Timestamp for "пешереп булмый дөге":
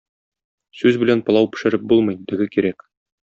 1.57-2.49